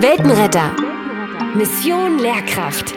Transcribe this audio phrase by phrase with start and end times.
[0.00, 0.76] Weltenretter.
[1.56, 2.94] Mission Lehrkraft.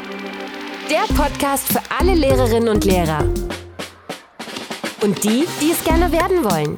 [0.88, 3.24] Der Podcast für alle Lehrerinnen und Lehrer.
[5.02, 6.78] Und die, die es gerne werden wollen.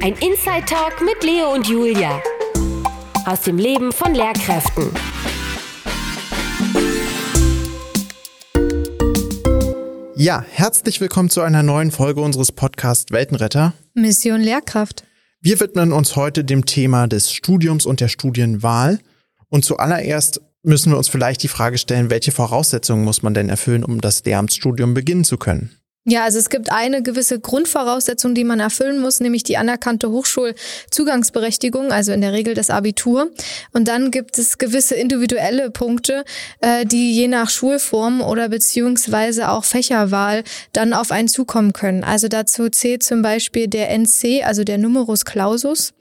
[0.00, 2.22] Ein Inside Talk mit Leo und Julia.
[3.26, 4.92] Aus dem Leben von Lehrkräften.
[10.14, 13.72] Ja, herzlich willkommen zu einer neuen Folge unseres Podcasts Weltenretter.
[13.94, 15.05] Mission Lehrkraft.
[15.46, 18.98] Wir widmen uns heute dem Thema des Studiums und der Studienwahl.
[19.48, 23.84] Und zuallererst müssen wir uns vielleicht die Frage stellen, welche Voraussetzungen muss man denn erfüllen,
[23.84, 25.70] um das Lehramtsstudium beginnen zu können?
[26.08, 31.90] Ja, also es gibt eine gewisse Grundvoraussetzung, die man erfüllen muss, nämlich die anerkannte Hochschulzugangsberechtigung,
[31.90, 33.32] also in der Regel das Abitur.
[33.72, 36.24] Und dann gibt es gewisse individuelle Punkte,
[36.60, 42.04] äh, die je nach Schulform oder beziehungsweise auch Fächerwahl dann auf einen zukommen können.
[42.04, 45.92] Also dazu zählt zum Beispiel der NC, also der Numerus Clausus.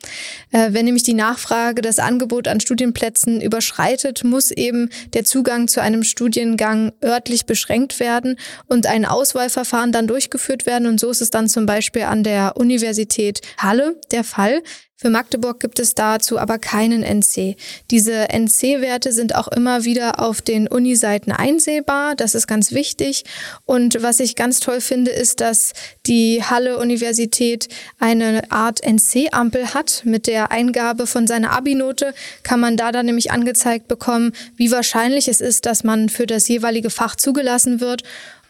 [0.52, 5.82] Äh, wenn nämlich die Nachfrage das Angebot an Studienplätzen überschreitet, muss eben der Zugang zu
[5.82, 8.36] einem Studiengang örtlich beschränkt werden
[8.68, 10.88] und ein Auswahlverfahren dann durchgeführt werden.
[10.88, 14.62] Und so ist es dann zum Beispiel an der Universität Halle der Fall.
[14.98, 17.58] Für Magdeburg gibt es dazu aber keinen NC.
[17.92, 22.16] Diese NC-Werte sind auch immer wieder auf den Uni-Seiten einsehbar.
[22.16, 23.26] Das ist ganz wichtig.
[23.66, 25.74] Und was ich ganz toll finde, ist, dass
[26.06, 27.68] die Halle-Universität
[28.00, 30.04] eine Art NC-Ampel hat.
[30.06, 35.28] Mit der Eingabe von seiner Abi-Note kann man da dann nämlich angezeigt bekommen, wie wahrscheinlich
[35.28, 38.04] es ist, dass man für das jeweilige Fach zugelassen wird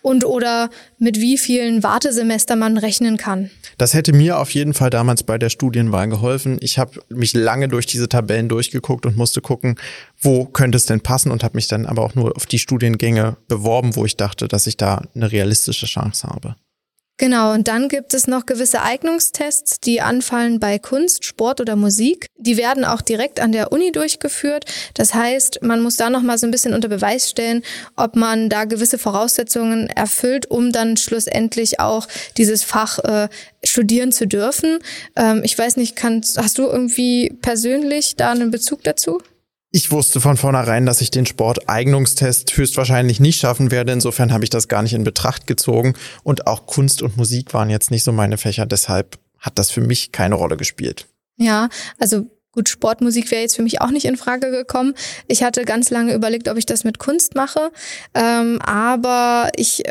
[0.06, 3.50] und oder mit wie vielen Wartesemester man rechnen kann.
[3.80, 6.58] Das hätte mir auf jeden Fall damals bei der Studienwahl geholfen.
[6.62, 9.80] Ich habe mich lange durch diese Tabellen durchgeguckt und musste gucken,
[10.22, 13.38] wo könnte es denn passen und habe mich dann aber auch nur auf die Studiengänge
[13.48, 16.56] beworben, wo ich dachte, dass ich da eine realistische Chance habe.
[17.18, 22.28] Genau, und dann gibt es noch gewisse Eignungstests, die anfallen bei Kunst, Sport oder Musik.
[22.38, 24.66] Die werden auch direkt an der Uni durchgeführt.
[24.96, 27.64] Das heißt, man muss da noch mal so ein bisschen unter Beweis stellen,
[27.96, 33.30] ob man da gewisse Voraussetzungen erfüllt, um dann schlussendlich auch dieses Fach äh,
[33.64, 34.80] studieren zu dürfen.
[35.16, 39.22] Ähm, ich weiß nicht, kannst, hast du irgendwie persönlich da einen Bezug dazu?
[39.76, 43.92] Ich wusste von vornherein, dass ich den Sporteignungstest höchstwahrscheinlich nicht schaffen werde.
[43.92, 45.96] Insofern habe ich das gar nicht in Betracht gezogen.
[46.24, 48.66] Und auch Kunst und Musik waren jetzt nicht so meine Fächer.
[48.66, 51.08] Deshalb hat das für mich keine Rolle gespielt.
[51.36, 51.68] Ja,
[52.00, 54.94] also Gut, Sportmusik wäre jetzt für mich auch nicht in Frage gekommen.
[55.28, 57.70] Ich hatte ganz lange überlegt, ob ich das mit Kunst mache,
[58.14, 59.84] ähm, aber ich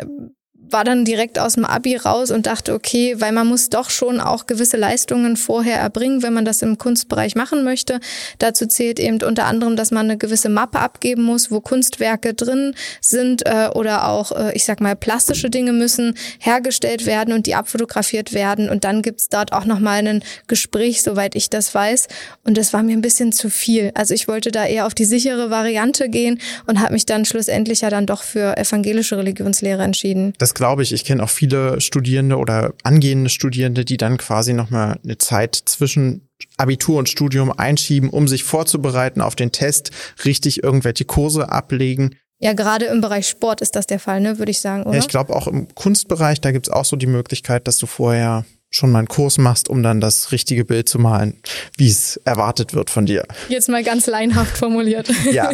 [0.69, 4.19] war dann direkt aus dem Abi raus und dachte, okay, weil man muss doch schon
[4.19, 7.99] auch gewisse Leistungen vorher erbringen, wenn man das im Kunstbereich machen möchte.
[8.39, 12.73] Dazu zählt eben unter anderem, dass man eine gewisse Mappe abgeben muss, wo Kunstwerke drin
[13.01, 17.55] sind äh, oder auch, äh, ich sag mal, plastische Dinge müssen hergestellt werden und die
[17.55, 18.69] abfotografiert werden.
[18.69, 22.07] Und dann gibt's dort auch nochmal ein Gespräch, soweit ich das weiß.
[22.43, 23.91] Und das war mir ein bisschen zu viel.
[23.93, 27.81] Also ich wollte da eher auf die sichere Variante gehen und habe mich dann schlussendlich
[27.81, 30.33] ja dann doch für evangelische Religionslehre entschieden.
[30.37, 30.91] Das glaube ich.
[30.91, 36.27] Ich kenne auch viele Studierende oder angehende Studierende, die dann quasi nochmal eine Zeit zwischen
[36.57, 39.91] Abitur und Studium einschieben, um sich vorzubereiten auf den Test,
[40.25, 42.15] richtig irgendwelche Kurse ablegen.
[42.39, 44.93] Ja, gerade im Bereich Sport ist das der Fall, ne, würde ich sagen, oder?
[44.93, 48.45] Ja, ich glaube auch im Kunstbereich, da gibt's auch so die Möglichkeit, dass du vorher
[48.75, 51.39] schon mal einen Kurs machst, um dann das richtige Bild zu malen,
[51.77, 53.25] wie es erwartet wird von dir.
[53.47, 55.09] Jetzt mal ganz leinhaft formuliert.
[55.31, 55.51] Ja.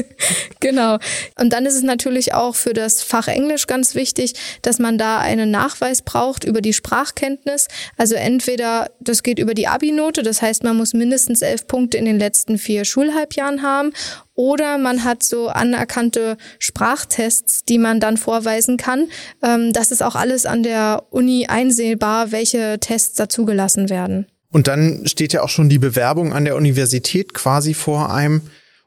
[0.60, 0.98] genau.
[1.38, 5.18] Und dann ist es natürlich auch für das Fach Englisch ganz wichtig, dass man da
[5.18, 7.68] einen Nachweis braucht über die Sprachkenntnis.
[7.96, 12.06] Also entweder das geht über die Abi-Note, das heißt, man muss mindestens elf Punkte in
[12.06, 13.92] den letzten vier Schulhalbjahren haben
[14.34, 19.08] oder man hat so anerkannte Sprachtests, die man dann vorweisen kann.
[19.42, 24.26] Ähm, das ist auch alles an der Uni einsehbar, welche Tests dazugelassen werden.
[24.50, 28.42] Und dann steht ja auch schon die Bewerbung an der Universität quasi vor einem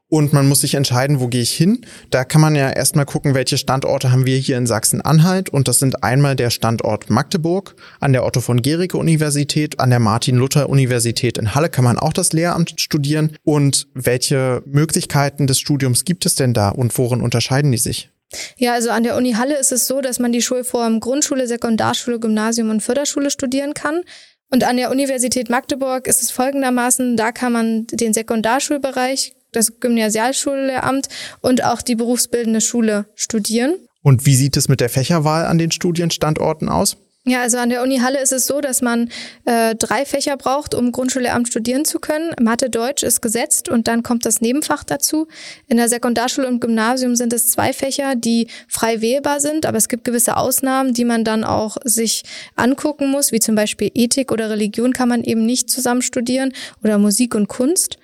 [0.10, 1.86] und man muss sich entscheiden, wo gehe ich hin.
[2.10, 5.50] Da kann man ja erstmal gucken, welche Standorte haben wir hier in Sachsen-Anhalt.
[5.50, 10.00] Und das sind einmal der Standort Magdeburg, an der Otto von Gericke Universität, an der
[10.00, 13.36] Martin-Luther-Universität in Halle kann man auch das Lehramt studieren.
[13.44, 18.10] Und welche Möglichkeiten des Studiums gibt es denn da und worin unterscheiden die sich?
[18.58, 22.20] Ja, also an der Uni Halle ist es so, dass man die Schulform Grundschule, Sekundarschule,
[22.20, 24.02] Gymnasium und Förderschule studieren kann.
[24.50, 31.08] Und an der Universität Magdeburg ist es folgendermaßen, da kann man den Sekundarschulbereich das Gymnasialschullehramt
[31.42, 33.76] und auch die berufsbildende Schule studieren.
[34.04, 36.98] Und wie sieht es mit der Fächerwahl an den Studienstandorten aus?
[37.28, 39.10] Ja, also an der Uni Halle ist es so, dass man
[39.44, 42.34] äh, drei Fächer braucht, um Grundschullehramt studieren zu können.
[42.40, 45.28] Mathe, Deutsch ist gesetzt und dann kommt das Nebenfach dazu.
[45.68, 49.90] In der Sekundarschule und Gymnasium sind es zwei Fächer, die frei wählbar sind, aber es
[49.90, 52.24] gibt gewisse Ausnahmen, die man dann auch sich
[52.56, 56.98] angucken muss, wie zum Beispiel Ethik oder Religion kann man eben nicht zusammen studieren oder
[56.98, 57.98] Musik und Kunst.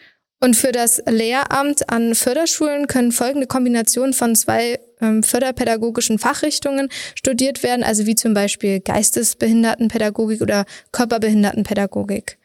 [0.43, 7.63] Und für das Lehramt an Förderschulen können folgende Kombinationen von zwei ähm, förderpädagogischen Fachrichtungen studiert
[7.63, 12.39] werden, also wie zum Beispiel Geistesbehindertenpädagogik oder Körperbehindertenpädagogik.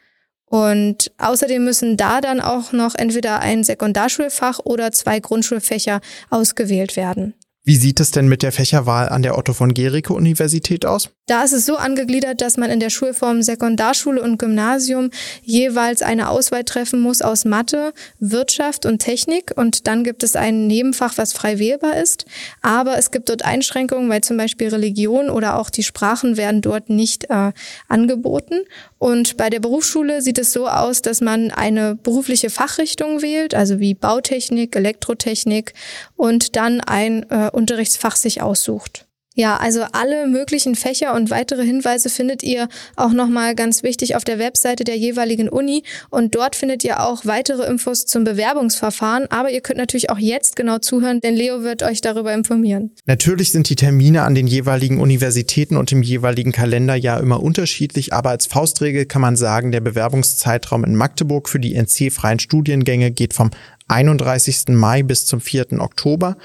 [0.45, 5.99] Und außerdem müssen da dann auch noch entweder ein Sekundarschulfach oder zwei Grundschulfächer
[6.29, 7.33] ausgewählt werden.
[7.65, 11.09] Wie sieht es denn mit der Fächerwahl an der Otto von Gericke Universität aus?
[11.29, 15.11] Da ist es so angegliedert, dass man in der Schulform Sekundarschule und Gymnasium
[15.43, 20.65] jeweils eine Auswahl treffen muss aus Mathe, Wirtschaft und Technik und dann gibt es ein
[20.65, 22.25] Nebenfach, was frei wählbar ist.
[22.63, 26.89] Aber es gibt dort Einschränkungen, weil zum Beispiel Religion oder auch die Sprachen werden dort
[26.89, 27.51] nicht äh,
[27.87, 28.61] angeboten.
[28.97, 33.79] Und bei der Berufsschule sieht es so aus, dass man eine berufliche Fachrichtung wählt, also
[33.79, 35.75] wie Bautechnik, Elektrotechnik
[36.15, 39.05] und dann ein äh, Unterrichtsfach sich aussucht.
[39.39, 44.25] Ja, also alle möglichen Fächer und weitere Hinweise findet ihr auch nochmal ganz wichtig auf
[44.25, 49.49] der Webseite der jeweiligen Uni und dort findet ihr auch weitere Infos zum Bewerbungsverfahren, aber
[49.49, 52.91] ihr könnt natürlich auch jetzt genau zuhören, denn Leo wird euch darüber informieren.
[53.05, 58.11] Natürlich sind die Termine an den jeweiligen Universitäten und im jeweiligen Kalender ja immer unterschiedlich,
[58.11, 63.33] aber als Faustregel kann man sagen, der Bewerbungszeitraum in Magdeburg für die NC-freien Studiengänge geht
[63.33, 63.51] vom
[63.87, 64.65] 31.
[64.67, 65.79] Mai bis zum 4.
[65.79, 66.35] Oktober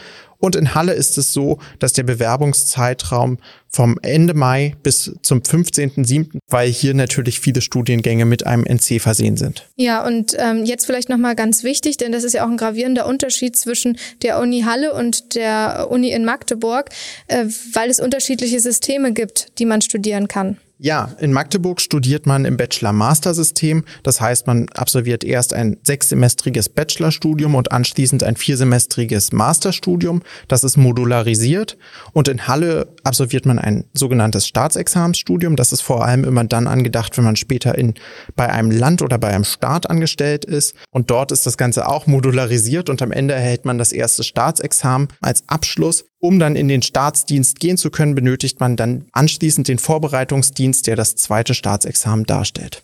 [0.44, 3.38] und in Halle ist es so, dass der Bewerbungszeitraum
[3.70, 9.38] vom Ende Mai bis zum 15.07., weil hier natürlich viele Studiengänge mit einem NC versehen
[9.38, 9.66] sind.
[9.76, 13.06] Ja, und ähm, jetzt vielleicht nochmal ganz wichtig, denn das ist ja auch ein gravierender
[13.06, 16.90] Unterschied zwischen der Uni Halle und der Uni in Magdeburg,
[17.28, 20.58] äh, weil es unterschiedliche Systeme gibt, die man studieren kann.
[20.78, 23.84] Ja, in Magdeburg studiert man im Bachelor-Master-System.
[24.02, 30.22] Das heißt, man absolviert erst ein sechssemestriges Bachelorstudium und anschließend ein viersemestriges Masterstudium.
[30.48, 31.78] Das ist modularisiert.
[32.12, 35.54] Und in Halle absolviert man ein sogenanntes Staatsexamensstudium.
[35.54, 37.94] Das ist vor allem immer dann angedacht, wenn man später in,
[38.34, 40.74] bei einem Land oder bei einem Staat angestellt ist.
[40.90, 45.06] Und dort ist das Ganze auch modularisiert und am Ende erhält man das erste Staatsexamen
[45.20, 46.04] als Abschluss.
[46.24, 50.96] Um dann in den Staatsdienst gehen zu können, benötigt man dann anschließend den Vorbereitungsdienst, der
[50.96, 52.82] das zweite Staatsexamen darstellt.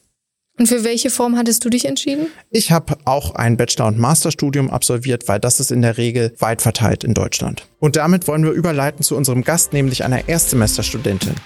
[0.59, 2.27] Und für welche Form hattest du dich entschieden?
[2.51, 6.61] Ich habe auch ein Bachelor- und Masterstudium absolviert, weil das ist in der Regel weit
[6.61, 7.67] verteilt in Deutschland.
[7.79, 11.37] Und damit wollen wir überleiten zu unserem Gast, nämlich einer Erstsemesterstudentin.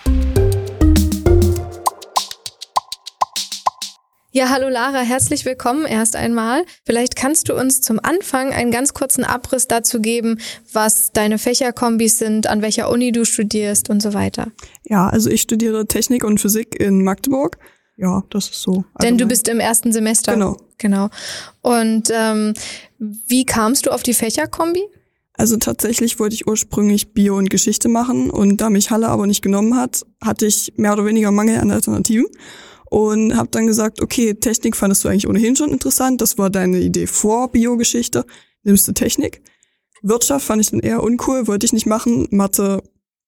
[4.36, 6.64] Ja, hallo Lara, herzlich willkommen erst einmal.
[6.84, 10.40] Vielleicht kannst du uns zum Anfang einen ganz kurzen Abriss dazu geben,
[10.72, 14.48] was deine Fächerkombis sind, an welcher Uni du studierst und so weiter.
[14.82, 17.58] Ja, also ich studiere Technik und Physik in Magdeburg.
[17.96, 18.84] Ja, das ist so.
[19.00, 20.32] Denn du bist im ersten Semester.
[20.32, 20.56] Genau.
[20.78, 21.10] Genau.
[21.62, 22.54] Und ähm,
[22.98, 24.82] wie kamst du auf die Fächerkombi?
[25.34, 29.42] Also tatsächlich wollte ich ursprünglich Bio und Geschichte machen und da mich Halle aber nicht
[29.42, 32.26] genommen hat, hatte ich mehr oder weniger Mangel an Alternativen
[32.94, 36.78] und habe dann gesagt, okay, Technik fandest du eigentlich ohnehin schon interessant, das war deine
[36.78, 38.24] Idee vor Biogeschichte,
[38.62, 39.42] nimmst du Technik.
[40.02, 42.28] Wirtschaft fand ich dann eher uncool, wollte ich nicht machen.
[42.30, 42.84] Mathe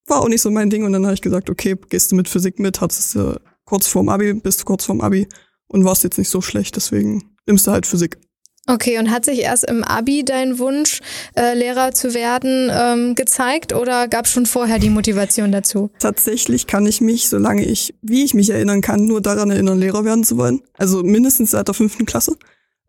[0.06, 2.28] war auch nicht so mein Ding und dann habe ich gesagt, okay, gehst du mit
[2.28, 5.26] Physik mit, hattest du kurz vorm Abi, bist du kurz vorm Abi
[5.66, 8.18] und warst jetzt nicht so schlecht, deswegen nimmst du halt Physik.
[8.68, 11.00] Okay, und hat sich erst im Abi dein Wunsch,
[11.36, 15.90] äh, Lehrer zu werden, ähm, gezeigt oder gab es schon vorher die Motivation dazu?
[16.00, 20.04] Tatsächlich kann ich mich, solange ich, wie ich mich erinnern kann, nur daran erinnern, Lehrer
[20.04, 20.62] werden zu wollen.
[20.76, 22.36] Also mindestens seit der fünften Klasse.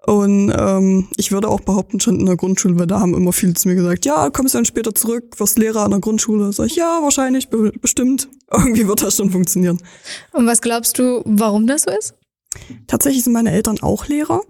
[0.08, 3.54] Und ähm, ich würde auch behaupten, schon in der Grundschule, weil da haben immer viele
[3.54, 6.54] zu mir gesagt, ja, kommst du dann später zurück, wirst Lehrer an der Grundschule.
[6.54, 8.30] Sag ich, ja, wahrscheinlich, be bestimmt.
[8.52, 9.80] Irgendwie wird das schon funktionieren.
[10.32, 12.16] Und was glaubst du, warum das so ist?
[12.88, 14.42] Tatsächlich sind meine Eltern auch Lehrer.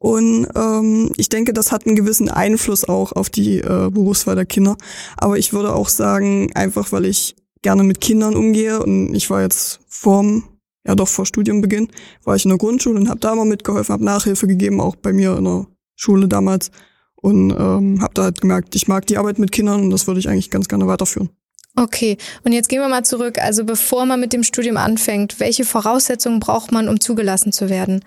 [0.00, 4.46] Und ähm, ich denke, das hat einen gewissen Einfluss auch auf die äh, Berufswahl der
[4.46, 4.78] Kinder.
[5.18, 9.42] Aber ich würde auch sagen, einfach weil ich gerne mit Kindern umgehe und ich war
[9.42, 10.44] jetzt vorm,
[10.86, 11.88] ja doch vor Studiumbeginn,
[12.24, 15.12] war ich in der Grundschule und habe da mal mitgeholfen, habe Nachhilfe gegeben, auch bei
[15.12, 15.66] mir in der
[15.96, 16.70] Schule damals.
[17.16, 20.18] Und ähm, habe da halt gemerkt, ich mag die Arbeit mit Kindern und das würde
[20.18, 21.28] ich eigentlich ganz gerne weiterführen.
[21.76, 23.36] Okay, und jetzt gehen wir mal zurück.
[23.38, 28.02] Also bevor man mit dem Studium anfängt, welche Voraussetzungen braucht man, um zugelassen zu werden?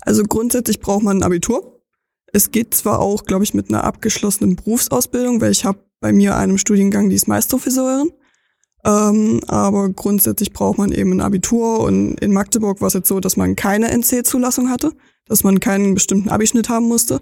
[0.00, 1.82] Also grundsätzlich braucht man ein Abitur.
[2.32, 6.36] Es geht zwar auch, glaube ich, mit einer abgeschlossenen Berufsausbildung, weil ich habe bei mir
[6.36, 8.10] einem Studiengang, die ist Meisterfriseurin.
[8.84, 13.20] Ähm, aber grundsätzlich braucht man eben ein Abitur und in Magdeburg war es jetzt so,
[13.20, 14.92] dass man keine NC-Zulassung hatte,
[15.26, 17.20] dass man keinen bestimmten Abischnitt haben musste.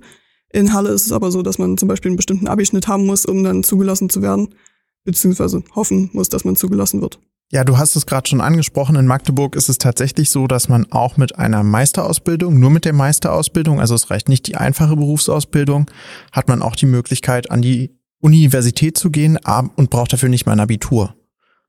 [0.52, 3.26] In Halle ist es aber so, dass man zum Beispiel einen bestimmten Abischnitt haben muss,
[3.26, 4.54] um dann zugelassen zu werden,
[5.04, 7.20] beziehungsweise hoffen muss, dass man zugelassen wird.
[7.52, 8.94] Ja, du hast es gerade schon angesprochen.
[8.94, 12.92] In Magdeburg ist es tatsächlich so, dass man auch mit einer Meisterausbildung, nur mit der
[12.92, 15.90] Meisterausbildung, also es reicht nicht die einfache Berufsausbildung,
[16.30, 19.36] hat man auch die Möglichkeit, an die Universität zu gehen
[19.74, 21.16] und braucht dafür nicht mal ein Abitur.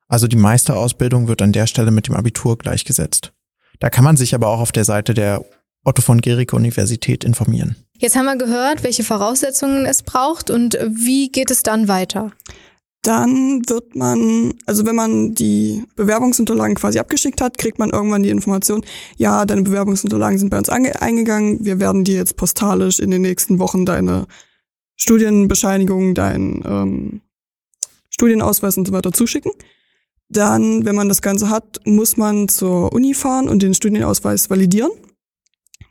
[0.08, 3.34] Also die Meisterausbildung wird an der Stelle mit dem Abitur gleichgesetzt.
[3.80, 5.44] Da kann man sich aber auch auf der Seite der
[5.84, 7.76] Otto von Gericke Universität informieren.
[7.98, 12.32] Jetzt haben wir gehört, welche Voraussetzungen es braucht und wie geht es dann weiter?
[13.02, 18.30] Dann wird man, also wenn man die Bewerbungsunterlagen quasi abgeschickt hat, kriegt man irgendwann die
[18.30, 18.86] Information,
[19.18, 23.58] ja, deine Bewerbungsunterlagen sind bei uns eingegangen, wir werden dir jetzt postalisch in den nächsten
[23.58, 24.28] Wochen deine
[24.98, 27.22] Studienbescheinigung, deinen ähm,
[28.10, 29.52] Studienausweis und so weiter zuschicken.
[30.30, 34.92] Dann, wenn man das Ganze hat, muss man zur Uni fahren und den Studienausweis validieren,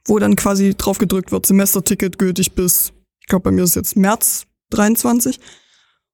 [0.07, 3.97] wo dann quasi drauf gedrückt wird, Semesterticket gültig bis, ich glaube bei mir ist jetzt
[3.97, 5.41] März 23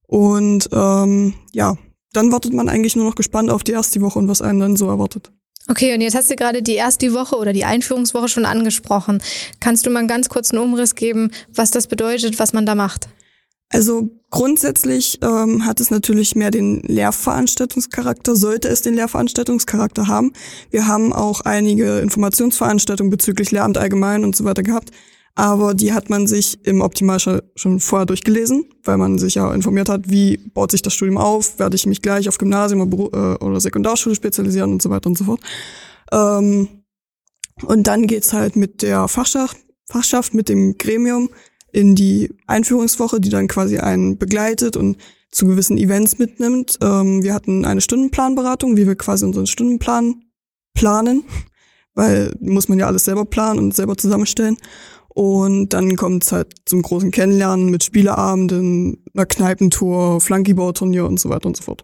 [0.07, 1.77] und ähm, ja,
[2.13, 4.75] dann wartet man eigentlich nur noch gespannt auf die erste Woche und was einen dann
[4.75, 5.31] so erwartet.
[5.69, 9.21] Okay, und jetzt hast du gerade die erste Woche oder die Einführungswoche schon angesprochen.
[9.59, 13.09] Kannst du mal einen ganz kurzen Umriss geben, was das bedeutet, was man da macht?
[13.69, 20.31] Also grundsätzlich ähm, hat es natürlich mehr den Lehrveranstaltungscharakter, sollte es den Lehrveranstaltungscharakter haben.
[20.71, 24.91] Wir haben auch einige Informationsveranstaltungen bezüglich Lehramt allgemein und so weiter gehabt
[25.37, 29.87] aber die hat man sich im Optimalfall schon vorher durchgelesen, weil man sich ja informiert
[29.87, 33.59] hat, wie baut sich das Studium auf, werde ich mich gleich auf Gymnasium oder äh,
[33.59, 35.39] Sekundarschule spezialisieren und so weiter und so fort.
[36.11, 36.67] Ähm,
[37.61, 41.29] und dann geht's halt mit der Fachschaft, Fachschaft, mit dem Gremium
[41.71, 44.97] in die Einführungswoche, die dann quasi einen begleitet und
[45.29, 46.79] zu gewissen Events mitnimmt.
[46.81, 50.23] Ähm, wir hatten eine Stundenplanberatung, wie wir quasi unseren Stundenplan
[50.73, 51.25] planen,
[51.93, 54.57] weil muss man ja alles selber planen und selber zusammenstellen.
[55.17, 61.29] Und dann kommt es halt zum großen Kennenlernen mit Spieleabenden, einer Kneipentour, Flunkyball-Turnier und so
[61.29, 61.83] weiter und so fort.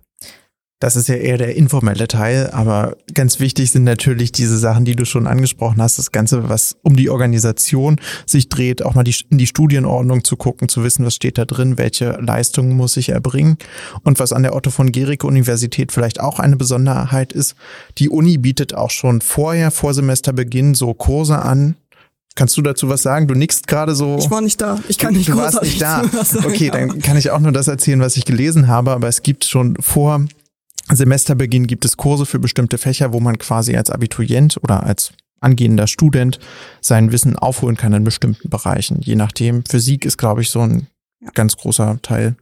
[0.79, 4.95] Das ist ja eher der informelle Teil, aber ganz wichtig sind natürlich diese Sachen, die
[4.95, 9.15] du schon angesprochen hast, das Ganze, was um die Organisation sich dreht, auch mal die,
[9.31, 13.09] in die Studienordnung zu gucken, zu wissen, was steht da drin, welche Leistungen muss ich
[13.09, 13.57] erbringen
[14.03, 17.55] und was an der Otto von Gericke Universität vielleicht auch eine Besonderheit ist,
[17.97, 21.77] die Uni bietet auch schon vorher, vor Semesterbeginn, so Kurse an,
[22.35, 23.27] Kannst du dazu was sagen?
[23.27, 24.17] Du nickst gerade so.
[24.17, 24.79] Ich war nicht da.
[24.87, 26.03] Ich kann nicht Du warst nicht da.
[26.43, 28.91] Okay, dann kann ich auch nur das erzählen, was ich gelesen habe.
[28.91, 30.25] Aber es gibt schon vor
[30.91, 35.87] Semesterbeginn gibt es Kurse für bestimmte Fächer, wo man quasi als Abiturient oder als angehender
[35.87, 36.39] Student
[36.81, 38.99] sein Wissen aufholen kann in bestimmten Bereichen.
[39.01, 39.63] Je nachdem.
[39.65, 40.87] Physik ist, glaube ich, so ein
[41.21, 41.29] ja.
[41.33, 42.35] ganz großer Teil.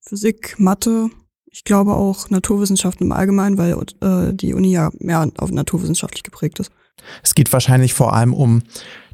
[0.00, 1.10] Physik, Mathe,
[1.46, 6.60] ich glaube auch Naturwissenschaften im Allgemeinen, weil äh, die Uni ja mehr auf naturwissenschaftlich geprägt
[6.60, 6.70] ist.
[7.22, 8.62] Es geht wahrscheinlich vor allem um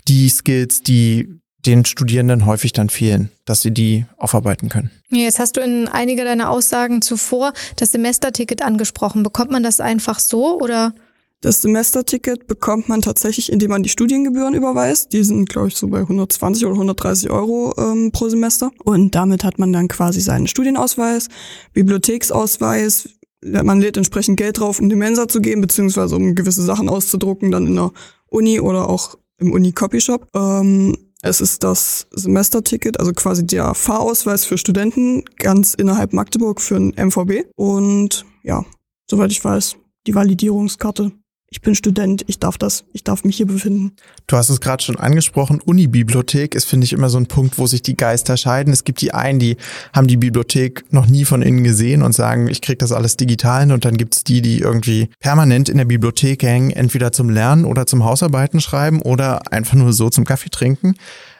[0.08, 4.90] die Skills, die den Studierenden häufig dann fehlen, dass sie die aufarbeiten können.
[5.10, 9.22] Jetzt hast du in einiger deiner Aussagen zuvor das Semesterticket angesprochen.
[9.22, 10.94] Bekommt man das einfach so oder?
[11.42, 15.14] Das Semesterticket bekommt man tatsächlich, indem man die Studiengebühren überweist.
[15.14, 18.70] Die sind, glaube ich, so bei 120 oder 130 Euro ähm, pro Semester.
[18.84, 21.28] Und damit hat man dann quasi seinen Studienausweis,
[21.72, 23.08] Bibliotheksausweis.
[23.42, 27.50] Man lädt entsprechend Geld drauf, um die Mensa zu gehen, beziehungsweise um gewisse Sachen auszudrucken,
[27.50, 27.90] dann in der
[28.28, 30.28] Uni oder auch im Uni-Copyshop.
[30.34, 36.76] Ähm, es ist das Semesterticket, also quasi der Fahrausweis für Studenten ganz innerhalb Magdeburg für
[36.76, 37.46] ein MVB.
[37.56, 38.64] Und ja,
[39.10, 41.12] soweit ich weiß, die Validierungskarte
[41.52, 43.96] ich bin Student, ich darf das, ich darf mich hier befinden.
[44.28, 47.66] Du hast es gerade schon angesprochen, Unibibliothek ist, finde ich, immer so ein Punkt, wo
[47.66, 48.72] sich die Geister scheiden.
[48.72, 49.56] Es gibt die einen, die
[49.92, 53.62] haben die Bibliothek noch nie von innen gesehen und sagen, ich krieg das alles digital
[53.62, 53.72] hin.
[53.72, 57.84] und dann gibt's die, die irgendwie permanent in der Bibliothek hängen, entweder zum Lernen oder
[57.84, 60.94] zum Hausarbeiten schreiben oder einfach nur so zum Kaffee trinken.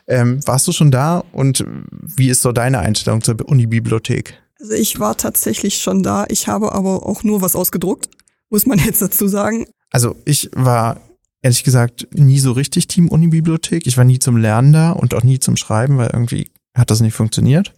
[0.09, 4.35] Ähm, warst du schon da und wie ist so deine Einstellung zur Unibibliothek?
[4.59, 6.26] Also ich war tatsächlich schon da.
[6.29, 8.09] Ich habe aber auch nur was ausgedruckt,
[8.49, 9.67] muss man jetzt dazu sagen.
[9.90, 11.00] Also ich war
[11.42, 13.87] ehrlich gesagt nie so richtig Team Uni-Bibliothek.
[13.87, 17.00] Ich war nie zum Lernen da und auch nie zum Schreiben, weil irgendwie hat das
[17.00, 17.73] nicht funktioniert.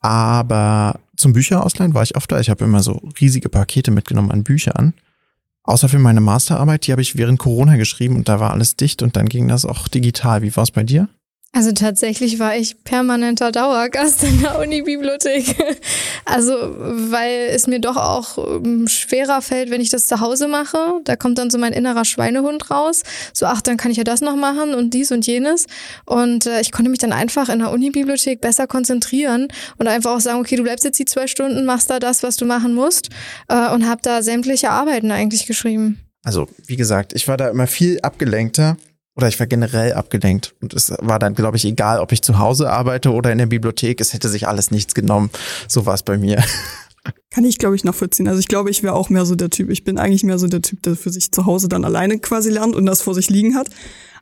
[0.00, 2.40] Aber zum Bücherausleihen war ich oft da.
[2.40, 4.94] Ich habe immer so riesige Pakete mitgenommen an Büchern.
[5.62, 9.02] Außer für meine Masterarbeit, die habe ich während Corona geschrieben und da war alles dicht
[9.02, 10.42] und dann ging das auch digital.
[10.42, 11.08] Wie war es bei dir?
[11.52, 15.56] Also tatsächlich war ich permanenter Dauergast in der Unibibliothek.
[16.24, 21.00] Also, weil es mir doch auch ähm, schwerer fällt, wenn ich das zu Hause mache.
[21.04, 23.02] Da kommt dann so mein innerer Schweinehund raus.
[23.32, 25.66] So, ach, dann kann ich ja das noch machen und dies und jenes.
[26.04, 30.20] Und äh, ich konnte mich dann einfach in der Unibibliothek besser konzentrieren und einfach auch
[30.20, 33.08] sagen, okay, du bleibst jetzt die zwei Stunden, machst da das, was du machen musst
[33.48, 35.98] äh, und habe da sämtliche Arbeiten eigentlich geschrieben.
[36.24, 38.76] Also, wie gesagt, ich war da immer viel abgelenkter
[39.18, 40.54] oder ich war generell abgelenkt.
[40.62, 43.46] Und es war dann, glaube ich, egal, ob ich zu Hause arbeite oder in der
[43.46, 44.00] Bibliothek.
[44.00, 45.30] Es hätte sich alles nichts genommen.
[45.66, 46.40] So war es bei mir.
[47.30, 48.28] Kann ich, glaube ich, nachvollziehen.
[48.28, 49.70] Also ich glaube, ich wäre auch mehr so der Typ.
[49.70, 52.48] Ich bin eigentlich mehr so der Typ, der für sich zu Hause dann alleine quasi
[52.50, 53.68] lernt und das vor sich liegen hat.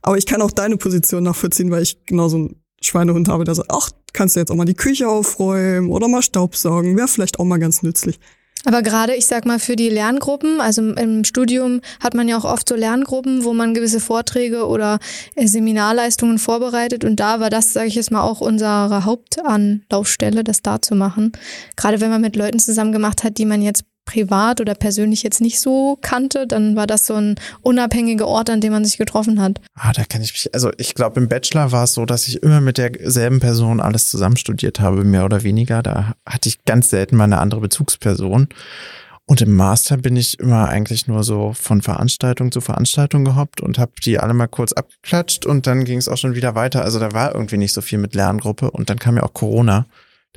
[0.00, 3.54] Aber ich kann auch deine Position nachvollziehen, weil ich genau so einen Schweinehund habe, der
[3.54, 6.96] sagt, ach, kannst du jetzt auch mal die Küche aufräumen oder mal Staubsaugen.
[6.96, 8.18] Wäre vielleicht auch mal ganz nützlich.
[8.66, 12.44] Aber gerade, ich sag mal, für die Lerngruppen, also im Studium hat man ja auch
[12.44, 14.98] oft so Lerngruppen, wo man gewisse Vorträge oder
[15.36, 17.04] äh, Seminarleistungen vorbereitet.
[17.04, 21.30] Und da war das, sage ich jetzt mal, auch unsere Hauptanlaufstelle, das da zu machen.
[21.76, 25.42] Gerade wenn man mit Leuten zusammen gemacht hat, die man jetzt privat oder persönlich jetzt
[25.42, 29.42] nicht so kannte, dann war das so ein unabhängiger Ort, an dem man sich getroffen
[29.42, 29.60] hat.
[29.74, 32.42] Ah, da kann ich mich, also ich glaube, im Bachelor war es so, dass ich
[32.42, 35.82] immer mit derselben Person alles zusammen studiert habe, mehr oder weniger.
[35.82, 38.48] Da hatte ich ganz selten mal eine andere Bezugsperson.
[39.28, 43.76] Und im Master bin ich immer eigentlich nur so von Veranstaltung zu Veranstaltung gehoppt und
[43.76, 46.82] habe die alle mal kurz abgeklatscht und dann ging es auch schon wieder weiter.
[46.82, 49.86] Also da war irgendwie nicht so viel mit Lerngruppe und dann kam ja auch Corona.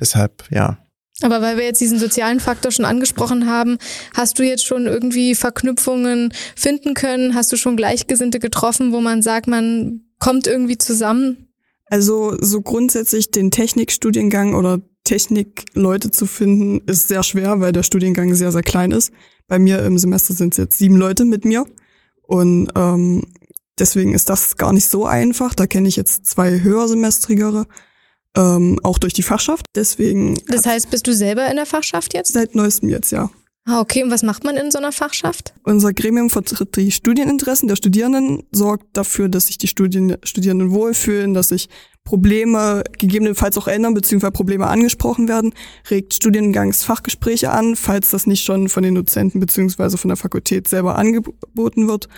[0.00, 0.78] Deshalb, ja,
[1.22, 3.78] aber weil wir jetzt diesen sozialen Faktor schon angesprochen haben,
[4.14, 7.34] hast du jetzt schon irgendwie Verknüpfungen finden können?
[7.34, 11.48] Hast du schon Gleichgesinnte getroffen, wo man sagt, man kommt irgendwie zusammen?
[11.86, 18.34] Also so grundsätzlich den Technikstudiengang oder Technikleute zu finden, ist sehr schwer, weil der Studiengang
[18.34, 19.12] sehr, sehr klein ist.
[19.48, 21.64] Bei mir im Semester sind es jetzt sieben Leute mit mir.
[22.22, 23.24] Und ähm,
[23.78, 25.54] deswegen ist das gar nicht so einfach.
[25.54, 27.66] Da kenne ich jetzt zwei höhersemestrigere
[28.36, 29.66] ähm, auch durch die Fachschaft.
[29.74, 30.38] Deswegen.
[30.46, 32.32] Das heißt, bist du selber in der Fachschaft jetzt?
[32.32, 33.30] Seit neuestem jetzt, ja.
[33.66, 34.02] Ah, okay.
[34.02, 35.52] Und was macht man in so einer Fachschaft?
[35.64, 41.34] Unser Gremium vertritt die Studieninteressen der Studierenden, sorgt dafür, dass sich die Studien Studierenden wohlfühlen,
[41.34, 41.68] dass sich
[42.04, 45.52] Probleme gegebenenfalls auch ändern, beziehungsweise Probleme angesprochen werden,
[45.90, 50.96] regt Studiengangsfachgespräche an, falls das nicht schon von den Dozenten beziehungsweise von der Fakultät selber
[50.96, 52.08] angeboten wird.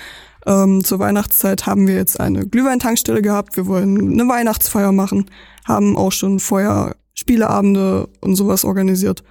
[0.47, 3.57] Ähm, zur Weihnachtszeit haben wir jetzt eine Glühweintankstelle gehabt.
[3.57, 5.27] Wir wollen eine Weihnachtsfeier machen,
[5.65, 9.23] haben auch schon vorher Spieleabende und sowas organisiert.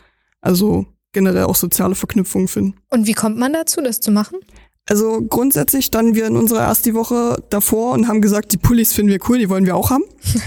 [0.41, 2.75] Also generell auch soziale Verknüpfungen finden.
[2.89, 4.39] Und wie kommt man dazu, das zu machen?
[4.87, 9.11] Also grundsätzlich standen wir in unserer ersten Woche davor und haben gesagt, die Pullis finden
[9.11, 10.03] wir cool, die wollen wir auch haben.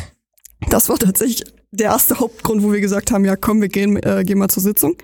[0.70, 4.24] Das war tatsächlich der erste Hauptgrund, wo wir gesagt haben, ja komm, wir gehen, äh,
[4.24, 4.96] gehen mal zur Sitzung.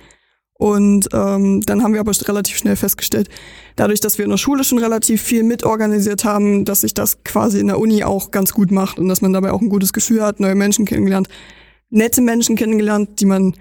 [0.54, 3.28] Und ähm, dann haben wir aber relativ schnell festgestellt,
[3.76, 7.60] dadurch, dass wir in der Schule schon relativ viel mitorganisiert haben, dass sich das quasi
[7.60, 10.22] in der Uni auch ganz gut macht und dass man dabei auch ein gutes Gefühl
[10.22, 11.28] hat, neue Menschen kennengelernt,
[11.88, 13.54] nette Menschen kennengelernt, die man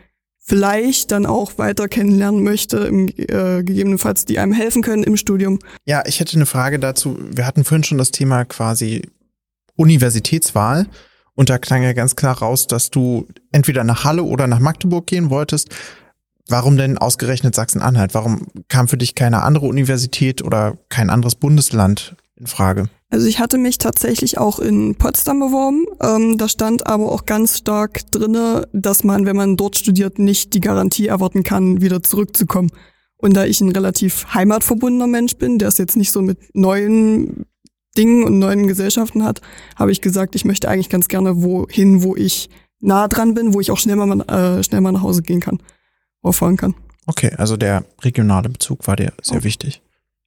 [0.50, 5.60] vielleicht dann auch weiter kennenlernen möchte, im, äh, gegebenenfalls, die einem helfen können im Studium.
[5.86, 7.18] Ja, ich hätte eine Frage dazu.
[7.32, 9.04] Wir hatten vorhin schon das Thema quasi
[9.76, 10.88] Universitätswahl.
[11.36, 15.08] Und da klang ja ganz klar raus, dass du entweder nach Halle oder nach Magdeburg
[15.08, 15.70] gehen wolltest.
[16.48, 18.16] Warum denn ausgerechnet Sachsen-Anhalt?
[18.16, 22.90] Warum kam für dich keine andere Universität oder kein anderes Bundesland in Frage?
[23.10, 25.86] Also ich hatte mich tatsächlich auch in Potsdam beworben.
[26.02, 30.54] Ähm, da stand aber auch ganz stark drinne, dass man, wenn man dort studiert, nicht
[30.54, 32.70] die Garantie erwarten kann, wieder zurückzukommen.
[33.18, 37.46] Und da ich ein relativ heimatverbundener Mensch bin, der es jetzt nicht so mit neuen
[37.98, 39.42] Dingen und neuen Gesellschaften hat,
[39.76, 43.60] habe ich gesagt, ich möchte eigentlich ganz gerne wohin, wo ich nah dran bin, wo
[43.60, 45.60] ich auch schnell mal, äh, schnell mal nach Hause gehen kann
[46.22, 46.76] auffahren kann.
[47.06, 49.44] Okay, also der regionale Bezug war dir sehr oh.
[49.44, 49.82] wichtig.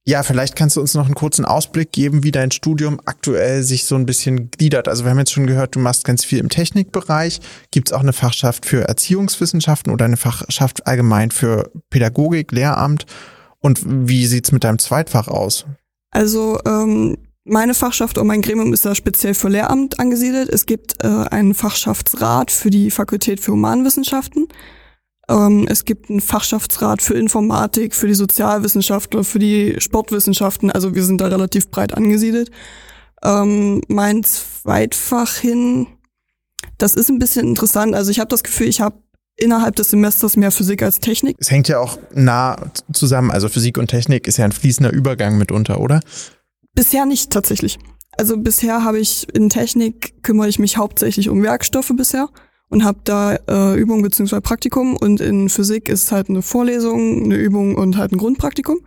[0.05, 3.85] Ja, vielleicht kannst du uns noch einen kurzen Ausblick geben, wie dein Studium aktuell sich
[3.85, 4.89] so ein bisschen gliedert.
[4.89, 7.39] Also wir haben jetzt schon gehört, du machst ganz viel im Technikbereich.
[7.71, 13.05] Gibt es auch eine Fachschaft für Erziehungswissenschaften oder eine Fachschaft allgemein für Pädagogik, Lehramt?
[13.59, 15.65] Und wie sieht's mit deinem Zweitfach aus?
[16.11, 20.49] Also ähm, meine Fachschaft und mein Gremium ist da speziell für Lehramt angesiedelt.
[20.49, 24.49] Es gibt äh, einen Fachschaftsrat für die Fakultät für Humanwissenschaften.
[25.29, 30.71] Ähm, es gibt einen Fachschaftsrat für Informatik, für die Sozialwissenschaftler, für die Sportwissenschaften.
[30.71, 32.51] Also wir sind da relativ breit angesiedelt.
[33.23, 35.87] Ähm, mein Zweitfach hin,
[36.77, 37.95] das ist ein bisschen interessant.
[37.95, 38.97] Also ich habe das Gefühl, ich habe
[39.37, 41.37] innerhalb des Semesters mehr Physik als Technik.
[41.39, 42.57] Es hängt ja auch nah
[42.91, 43.31] zusammen.
[43.31, 46.01] Also Physik und Technik ist ja ein fließender Übergang mitunter, oder?
[46.75, 47.79] Bisher nicht tatsächlich.
[48.17, 52.29] Also bisher habe ich in Technik kümmere ich mich hauptsächlich um Werkstoffe bisher
[52.73, 54.41] und habe da äh, Übung bzw.
[54.41, 58.79] Praktikum und in Physik ist halt eine Vorlesung, eine Übung und halt ein Grundpraktikum.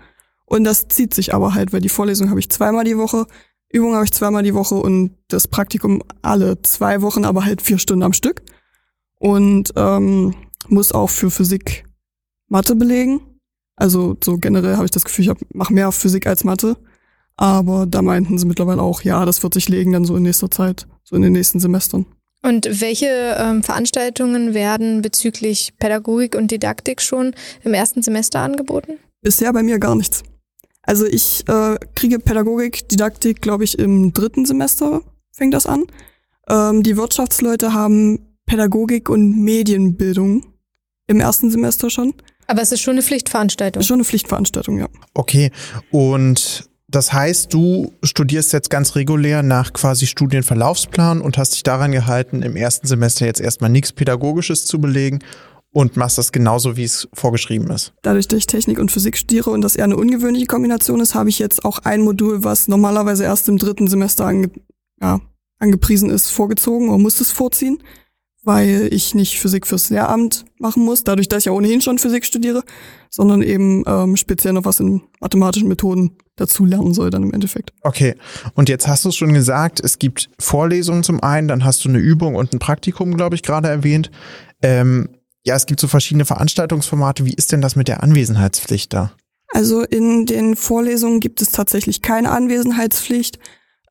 [0.44, 3.26] Und das zieht sich aber halt, weil die Vorlesung habe ich zweimal die Woche,
[3.70, 7.78] Übung habe ich zweimal die Woche und das Praktikum alle zwei Wochen, aber halt vier
[7.78, 8.42] Stunden am Stück.
[9.20, 10.34] Und ähm,
[10.66, 11.84] muss auch für Physik
[12.48, 13.20] Mathe belegen.
[13.76, 16.76] Also so generell habe ich das Gefühl, ich mache mehr Physik als Mathe.
[17.36, 20.50] Aber da meinten sie mittlerweile auch, ja, das wird sich legen dann so in nächster
[20.50, 22.06] Zeit, so in den nächsten Semestern.
[22.46, 29.00] Und welche ähm, Veranstaltungen werden bezüglich Pädagogik und Didaktik schon im ersten Semester angeboten?
[29.20, 30.22] Bisher bei mir gar nichts.
[30.82, 35.86] Also ich äh, kriege Pädagogik, Didaktik, glaube ich, im dritten Semester fängt das an.
[36.48, 40.46] Ähm, die Wirtschaftsleute haben Pädagogik und Medienbildung
[41.08, 42.14] im ersten Semester schon.
[42.46, 43.82] Aber es ist schon eine Pflichtveranstaltung.
[43.82, 44.86] Schon eine Pflichtveranstaltung, ja.
[45.14, 45.50] Okay.
[45.90, 51.92] Und das heißt, du studierst jetzt ganz regulär nach quasi Studienverlaufsplan und hast dich daran
[51.92, 55.18] gehalten, im ersten Semester jetzt erstmal nichts Pädagogisches zu belegen
[55.72, 57.92] und machst das genauso, wie es vorgeschrieben ist.
[58.02, 61.28] Dadurch, dass ich Technik und Physik studiere und das eher eine ungewöhnliche Kombination ist, habe
[61.28, 64.50] ich jetzt auch ein Modul, was normalerweise erst im dritten Semester ange
[65.00, 65.20] ja,
[65.58, 67.78] angepriesen ist, vorgezogen oder muss es vorziehen
[68.46, 72.24] weil ich nicht Physik fürs Lehramt machen muss, dadurch, dass ich ja ohnehin schon Physik
[72.24, 72.62] studiere,
[73.10, 77.72] sondern eben ähm, speziell noch was in mathematischen Methoden dazu lernen soll dann im Endeffekt.
[77.82, 78.14] Okay,
[78.54, 81.88] und jetzt hast du es schon gesagt, es gibt Vorlesungen zum einen, dann hast du
[81.88, 84.10] eine Übung und ein Praktikum, glaube ich, gerade erwähnt.
[84.62, 85.08] Ähm,
[85.44, 87.24] ja, es gibt so verschiedene Veranstaltungsformate.
[87.24, 89.12] Wie ist denn das mit der Anwesenheitspflicht da?
[89.48, 93.38] Also in den Vorlesungen gibt es tatsächlich keine Anwesenheitspflicht.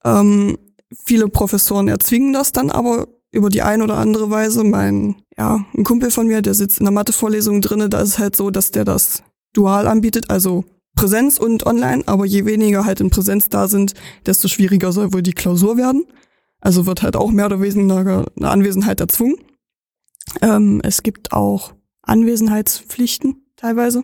[0.03, 0.57] Ähm,
[1.05, 4.63] viele Professoren erzwingen das dann aber über die eine oder andere Weise.
[4.63, 8.19] Mein, ja, ein Kumpel von mir, der sitzt in der Mathevorlesung drinne, da ist es
[8.19, 13.01] halt so, dass der das dual anbietet, also Präsenz und online, aber je weniger halt
[13.01, 13.93] in Präsenz da sind,
[14.25, 16.05] desto schwieriger soll wohl die Klausur werden.
[16.59, 19.35] Also wird halt auch mehr oder weniger eine Anwesenheit erzwungen.
[20.41, 24.03] Ähm, es gibt auch Anwesenheitspflichten teilweise,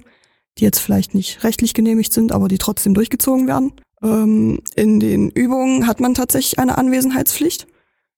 [0.58, 3.74] die jetzt vielleicht nicht rechtlich genehmigt sind, aber die trotzdem durchgezogen werden.
[4.04, 7.68] Ähm, in den Übungen hat man tatsächlich eine Anwesenheitspflicht.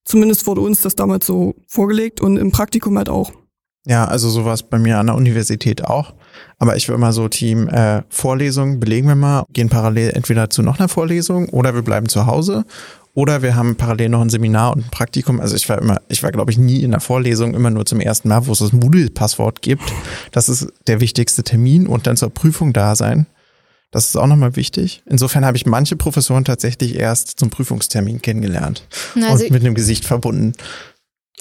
[0.06, 3.32] Zumindest wurde uns das damals so vorgelegt und im Praktikum halt auch.
[3.86, 6.14] Ja, also sowas bei mir an der Universität auch.
[6.58, 10.62] Aber ich will immer so Team äh, Vorlesung belegen wir mal, gehen parallel entweder zu
[10.62, 12.66] noch einer Vorlesung oder wir bleiben zu Hause
[13.14, 15.40] oder wir haben parallel noch ein Seminar und ein Praktikum.
[15.40, 18.00] Also ich war immer, ich war glaube ich nie in der Vorlesung, immer nur zum
[18.00, 19.94] ersten Mal, wo es das Moodle-Passwort gibt.
[20.32, 23.28] Das ist der wichtigste Termin und dann zur Prüfung da sein.
[23.92, 25.04] Das ist auch nochmal wichtig.
[25.06, 30.06] Insofern habe ich manche Professoren tatsächlich erst zum Prüfungstermin kennengelernt also und mit einem Gesicht
[30.06, 30.54] verbunden.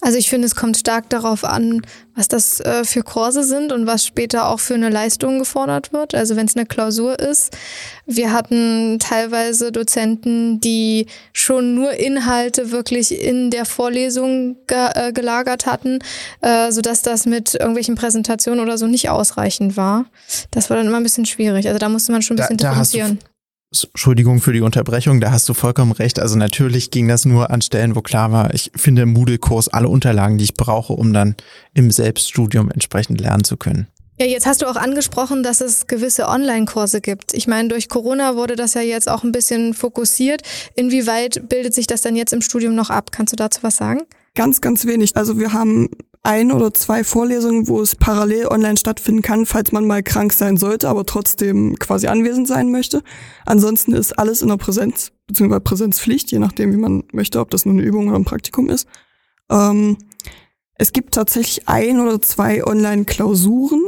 [0.04, 1.80] Also ich finde, es kommt stark darauf an,
[2.16, 6.16] was das äh, für Kurse sind und was später auch für eine Leistung gefordert wird.
[6.16, 7.56] Also wenn es eine Klausur ist.
[8.04, 15.66] Wir hatten teilweise Dozenten, die schon nur Inhalte wirklich in der Vorlesung ge äh, gelagert
[15.66, 16.00] hatten,
[16.40, 20.06] äh, sodass das mit irgendwelchen Präsentationen oder so nicht ausreichend war.
[20.50, 21.68] Das war dann immer ein bisschen schwierig.
[21.68, 23.20] Also da musste man schon ein bisschen da, differenzieren.
[23.72, 26.18] Entschuldigung für die Unterbrechung, da hast du vollkommen recht.
[26.18, 29.88] Also natürlich ging das nur an Stellen, wo klar war, ich finde im Moodle-Kurs alle
[29.88, 31.36] Unterlagen, die ich brauche, um dann
[31.74, 33.88] im Selbststudium entsprechend lernen zu können.
[34.18, 37.32] Ja, jetzt hast du auch angesprochen, dass es gewisse Online-Kurse gibt.
[37.32, 40.42] Ich meine, durch Corona wurde das ja jetzt auch ein bisschen fokussiert.
[40.76, 43.10] Inwieweit bildet sich das dann jetzt im Studium noch ab?
[43.10, 44.02] Kannst du dazu was sagen?
[44.34, 45.16] Ganz, ganz wenig.
[45.16, 45.88] Also wir haben
[46.24, 50.56] ein oder zwei Vorlesungen, wo es parallel online stattfinden kann, falls man mal krank sein
[50.56, 53.02] sollte, aber trotzdem quasi anwesend sein möchte.
[53.44, 57.64] Ansonsten ist alles in der Präsenz, beziehungsweise Präsenzpflicht, je nachdem, wie man möchte, ob das
[57.64, 58.86] nur eine Übung oder ein Praktikum ist.
[59.50, 59.98] Ähm,
[60.74, 63.82] es gibt tatsächlich ein oder zwei Online-Klausuren,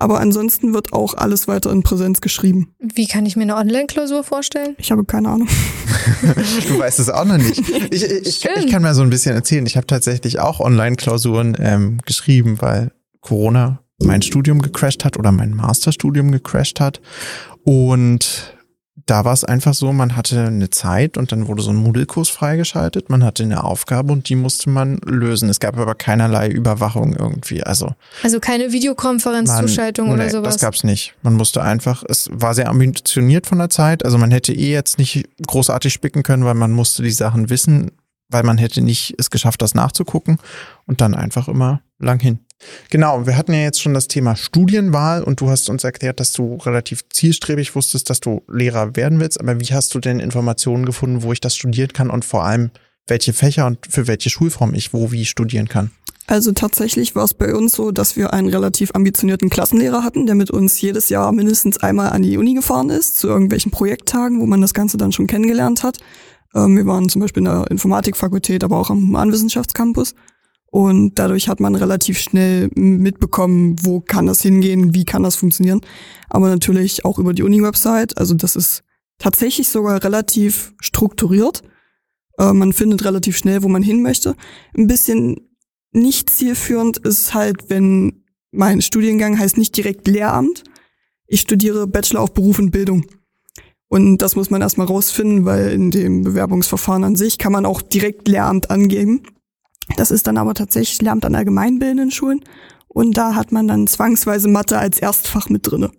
[0.00, 2.72] aber ansonsten wird auch alles weiter in Präsenz geschrieben.
[2.78, 4.76] Wie kann ich mir eine Online-Klausur vorstellen?
[4.78, 5.48] Ich habe keine Ahnung.
[6.68, 7.60] du weißt es auch noch nicht.
[7.90, 9.66] Ich, ich, ich kann mal so ein bisschen erzählen.
[9.66, 15.50] Ich habe tatsächlich auch Online-Klausuren ähm, geschrieben, weil Corona mein Studium gecrashed hat oder mein
[15.50, 17.00] Masterstudium gecrashed hat.
[17.64, 18.56] Und
[19.08, 22.28] da war es einfach so, man hatte eine Zeit und dann wurde so ein Moodle-Kurs
[22.28, 23.08] freigeschaltet.
[23.08, 25.48] Man hatte eine Aufgabe und die musste man lösen.
[25.48, 27.62] Es gab aber keinerlei Überwachung irgendwie.
[27.62, 30.54] Also, also keine Videokonferenzzuschaltung oder nee, sowas?
[30.54, 31.14] Das gab's nicht.
[31.22, 34.04] Man musste einfach, es war sehr ambitioniert von der Zeit.
[34.04, 37.92] Also man hätte eh jetzt nicht großartig spicken können, weil man musste die Sachen wissen,
[38.28, 40.36] weil man hätte nicht es geschafft, das nachzugucken
[40.84, 42.40] und dann einfach immer lang hin.
[42.90, 46.32] Genau, wir hatten ja jetzt schon das Thema Studienwahl und du hast uns erklärt, dass
[46.32, 49.40] du relativ zielstrebig wusstest, dass du Lehrer werden willst.
[49.40, 52.70] Aber wie hast du denn Informationen gefunden, wo ich das studieren kann und vor allem
[53.06, 55.90] welche Fächer und für welche Schulform ich wo wie studieren kann?
[56.26, 60.34] Also tatsächlich war es bei uns so, dass wir einen relativ ambitionierten Klassenlehrer hatten, der
[60.34, 64.44] mit uns jedes Jahr mindestens einmal an die Uni gefahren ist, zu irgendwelchen Projekttagen, wo
[64.44, 65.98] man das Ganze dann schon kennengelernt hat.
[66.54, 70.14] Ähm, wir waren zum Beispiel in der Informatikfakultät, aber auch am Humanwissenschaftscampus.
[70.70, 75.80] Und dadurch hat man relativ schnell mitbekommen, wo kann das hingehen, wie kann das funktionieren.
[76.28, 78.18] Aber natürlich auch über die Uni-Website.
[78.18, 78.82] Also das ist
[79.18, 81.62] tatsächlich sogar relativ strukturiert.
[82.38, 84.36] Äh, man findet relativ schnell, wo man hin möchte.
[84.76, 85.48] Ein bisschen
[85.92, 90.64] nicht zielführend ist halt, wenn mein Studiengang heißt nicht direkt Lehramt.
[91.26, 93.06] Ich studiere Bachelor auf Beruf und Bildung.
[93.88, 97.80] Und das muss man erstmal rausfinden, weil in dem Bewerbungsverfahren an sich kann man auch
[97.80, 99.22] direkt Lehramt angeben.
[99.96, 102.44] Das ist dann aber tatsächlich Lehramt an allgemeinbildenden Schulen.
[102.88, 105.90] Und da hat man dann zwangsweise Mathe als Erstfach mit drinne.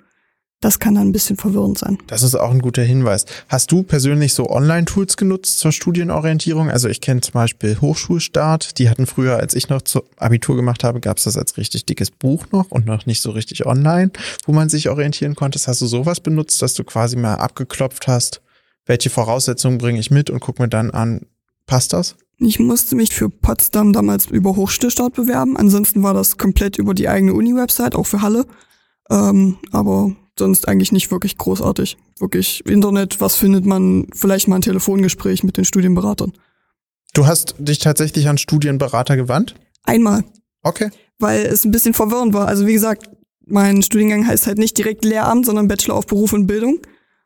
[0.62, 1.98] Das kann dann ein bisschen verwirrend sein.
[2.08, 3.26] Das ist auch ein guter Hinweis.
[3.48, 6.70] Hast du persönlich so Online-Tools genutzt zur Studienorientierung?
[6.70, 8.78] Also ich kenne zum Beispiel Hochschulstart.
[8.78, 11.86] Die hatten früher, als ich noch zu Abitur gemacht habe, gab es das als richtig
[11.86, 14.12] dickes Buch noch und noch nicht so richtig online,
[14.46, 15.60] wo man sich orientieren konnte.
[15.66, 18.42] Hast du sowas benutzt, dass du quasi mal abgeklopft hast,
[18.86, 21.22] welche Voraussetzungen bringe ich mit und guck mir dann an,
[21.68, 22.18] passt das?
[22.40, 25.58] Ich musste mich für Potsdam damals über Hochschulstart bewerben.
[25.58, 28.46] Ansonsten war das komplett über die eigene Uni-Website, auch für Halle.
[29.10, 31.98] Ähm, aber sonst eigentlich nicht wirklich großartig.
[32.20, 34.08] Wirklich Internet, was findet man?
[34.14, 36.32] Vielleicht mal ein Telefongespräch mit den Studienberatern.
[37.14, 39.56] Du hast dich tatsächlich an Studienberater gewandt?
[39.84, 40.24] Einmal.
[40.64, 40.92] Okay.
[41.18, 42.48] Weil es ein bisschen verwirrend war.
[42.48, 43.10] Also wie gesagt,
[43.46, 46.80] mein Studiengang heißt halt nicht direkt Lehramt, sondern Bachelor auf Beruf und Bildung.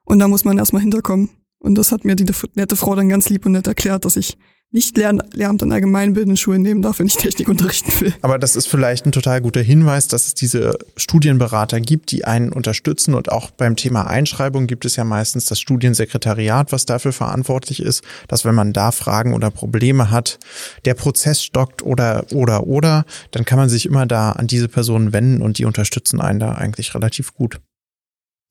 [0.06, 1.30] Und da muss man erstmal hinterkommen.
[1.63, 4.38] Und das hat mir die nette Frau dann ganz lieb und nett erklärt, dass ich
[4.73, 8.13] nicht Lehramt an allgemeinbildenden Schulen nehmen darf, wenn ich Technik unterrichten will.
[8.21, 12.52] Aber das ist vielleicht ein total guter Hinweis, dass es diese Studienberater gibt, die einen
[12.52, 13.13] unterstützen.
[13.13, 18.04] Und auch beim Thema Einschreibung gibt es ja meistens das Studiensekretariat, was dafür verantwortlich ist,
[18.28, 20.39] dass wenn man da Fragen oder Probleme hat,
[20.84, 25.13] der Prozess stockt oder, oder, oder, dann kann man sich immer da an diese Personen
[25.13, 27.62] wenden und die unterstützen einen da eigentlich relativ gut.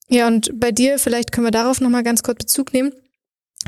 [0.09, 2.93] Ja, und bei dir, vielleicht können wir darauf nochmal ganz kurz Bezug nehmen.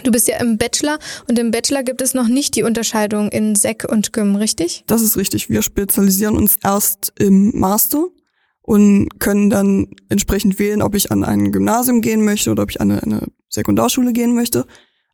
[0.02, 3.54] Du bist ja im Bachelor und im Bachelor gibt es noch nicht die Unterscheidung in
[3.54, 4.84] Sek und Gym, richtig?
[4.86, 5.48] Das ist richtig.
[5.48, 8.06] Wir spezialisieren uns erst im Master
[8.62, 12.80] und können dann entsprechend wählen, ob ich an ein Gymnasium gehen möchte oder ob ich
[12.80, 14.66] an eine, eine Sekundarschule gehen möchte.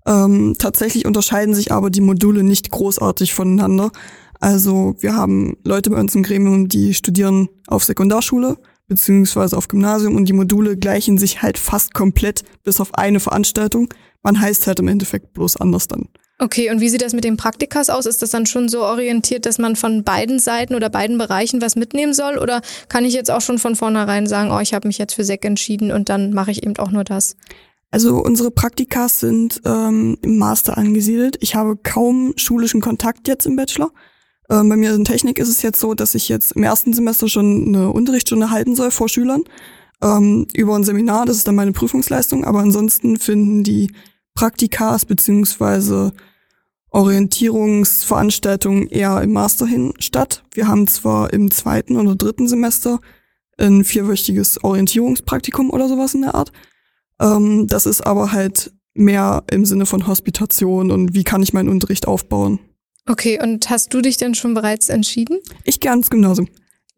[0.06, 3.90] Ähm, tatsächlich unterscheiden sich aber die Module nicht großartig voneinander.
[4.38, 8.56] Also wir haben Leute bei uns im Gremium, die studieren auf Sekundarschule
[8.90, 13.88] beziehungsweise auf Gymnasium und die Module gleichen sich halt fast komplett bis auf eine Veranstaltung.
[14.22, 16.08] Man heißt halt im Endeffekt bloß anders dann.
[16.38, 18.06] Okay, und wie sieht das mit den Praktikas aus?
[18.06, 21.76] Ist das dann schon so orientiert, dass man von beiden Seiten oder beiden Bereichen was
[21.76, 22.38] mitnehmen soll?
[22.38, 25.24] Oder kann ich jetzt auch schon von vornherein sagen, oh, ich habe mich jetzt für
[25.24, 27.36] SEC entschieden und dann mache ich eben auch nur das?
[27.90, 31.36] Also unsere Praktikas sind ähm, im Master angesiedelt.
[31.40, 33.90] Ich habe kaum schulischen Kontakt jetzt im Bachelor.
[34.48, 37.28] Ähm, bei mir in Technik ist es jetzt so, dass ich jetzt im ersten Semester
[37.28, 39.44] schon eine Unterrichtsstunde halten soll vor Schülern
[40.02, 41.26] ähm, über ein Seminar.
[41.26, 42.44] Das ist dann meine Prüfungsleistung.
[42.44, 43.92] Aber ansonsten finden die
[44.34, 46.12] Praktikas beziehungsweise
[46.90, 50.42] Orientierungsveranstaltungen eher im Master hin statt.
[50.52, 53.00] Wir haben zwar im zweiten oder dritten Semester
[53.58, 56.50] ein vierwöchiges Orientierungspraktikum oder sowas in der Art.
[57.20, 61.68] Ähm, das ist aber halt mehr im Sinne von Hospitation und wie kann ich meinen
[61.68, 62.58] Unterricht aufbauen.
[63.06, 65.38] Okay, und hast du dich denn schon bereits entschieden?
[65.64, 66.48] Ich gehe ans Gymnasium.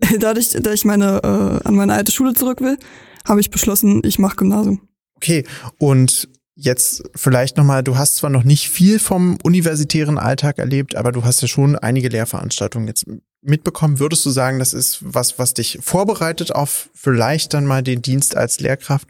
[0.18, 2.78] Dadurch, dass ich meine, äh, an meine alte Schule zurück will,
[3.26, 4.80] habe ich beschlossen, ich mache Gymnasium.
[5.16, 5.44] Okay,
[5.78, 11.12] und jetzt vielleicht nochmal, du hast zwar noch nicht viel vom universitären Alltag erlebt, aber
[11.12, 13.06] du hast ja schon einige Lehrveranstaltungen jetzt
[13.40, 13.98] mitbekommen.
[13.98, 18.36] Würdest du sagen, das ist was, was dich vorbereitet auf vielleicht dann mal den Dienst
[18.36, 19.08] als Lehrkraft?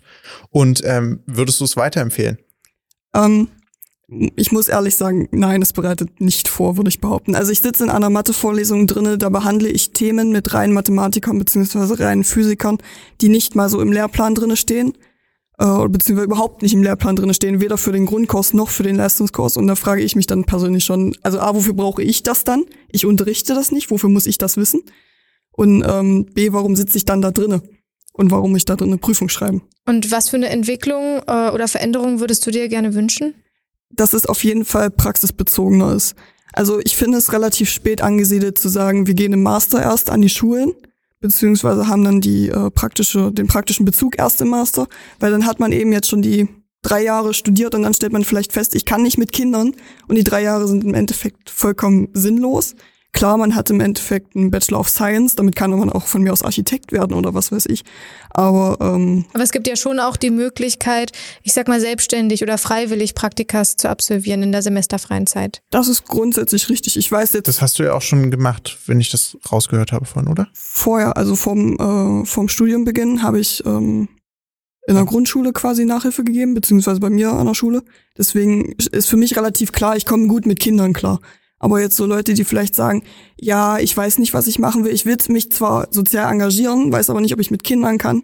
[0.51, 2.39] Und ähm, würdest du es weiterempfehlen?
[3.15, 3.49] Ähm,
[4.37, 7.35] ich muss ehrlich sagen, nein, es bereitet nicht vor, würde ich behaupten.
[7.35, 11.99] Also ich sitze in einer Mathe-Vorlesung drinne, da behandle ich Themen mit reinen Mathematikern beziehungsweise
[11.99, 12.79] reinen Physikern,
[13.21, 14.95] die nicht mal so im Lehrplan drinne stehen,
[15.63, 18.97] äh, beziehungsweise überhaupt nicht im Lehrplan drinne stehen, weder für den Grundkurs noch für den
[18.97, 19.57] Leistungskurs.
[19.57, 22.65] Und da frage ich mich dann persönlich schon, also A, wofür brauche ich das dann?
[22.91, 24.83] Ich unterrichte das nicht, wofür muss ich das wissen?
[25.53, 27.63] Und ähm, B, warum sitze ich dann da drinne?
[28.15, 29.63] Und warum ich da drin eine Prüfung schreiben?
[29.87, 33.35] Und was für eine Entwicklung äh, oder Veränderung würdest du dir gerne wünschen?
[33.93, 36.15] dass es auf jeden Fall praxisbezogener ist.
[36.53, 40.23] Also ich finde es relativ spät angesiedelt zu sagen, wir gehen im Master erst an
[40.23, 40.73] die Schulen,
[41.23, 44.87] beziehungsweise haben dann die äh, praktische, den praktischen Bezug erst im Master,
[45.21, 46.49] weil dann hat man eben jetzt schon die
[46.83, 49.73] drei Jahre studiert und dann stellt man vielleicht fest, ich kann nicht mit Kindern
[50.09, 52.75] und die drei Jahre sind im Endeffekt vollkommen sinnlos.
[53.13, 56.33] Klar, man hat im Endeffekt einen Bachelor of Science, damit kann man auch von mir
[56.33, 57.85] aus Architekt werden oder was weiß ich.
[58.31, 62.57] Aber, ähm, Aber es gibt ja schon auch die Möglichkeit, ich sag mal selbstständig oder
[62.57, 65.63] freiwillig Praktikas zu absolvieren in der semesterfreien Zeit.
[65.71, 66.97] Das ist grundsätzlich richtig.
[66.97, 67.49] Ich weiß jetzt.
[67.49, 70.49] Das hast du ja auch schon gemacht, wenn ich das rausgehört habe von, oder?
[70.55, 74.09] Vorher, also vom, äh, vom Studienbeginn habe ich ähm,
[74.87, 77.83] in der Grundschule quasi Nachhilfe gegeben, beziehungsweise bei mir an der Schule.
[78.17, 81.21] Deswegen ist für mich relativ klar, ich komme gut mit Kindern klar.
[81.63, 83.05] Aber jetzt so Leute, die vielleicht sagen,
[83.41, 84.93] ja, ich weiß nicht, was ich machen will.
[84.93, 88.23] Ich will mich zwar sozial engagieren, weiß aber nicht, ob ich mit Kindern kann.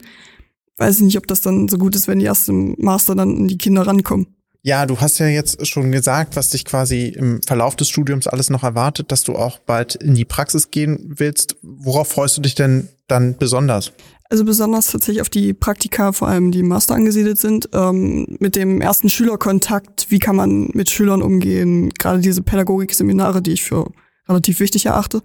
[0.76, 3.46] Weiß nicht, ob das dann so gut ist, wenn die erst im Master dann in
[3.46, 4.37] die Kinder rankommen.
[4.62, 8.50] Ja, du hast ja jetzt schon gesagt, was dich quasi im Verlauf des Studiums alles
[8.50, 11.56] noch erwartet, dass du auch bald in die Praxis gehen willst.
[11.62, 13.92] Worauf freust du dich denn dann besonders?
[14.30, 18.82] Also besonders tatsächlich auf die Praktika, vor allem die Master angesiedelt sind, ähm, mit dem
[18.82, 23.90] ersten Schülerkontakt, wie kann man mit Schülern umgehen, gerade diese Pädagogik-Seminare, die ich für
[24.28, 25.22] relativ wichtig erachte.